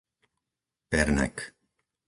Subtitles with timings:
[0.89, 1.37] Pernek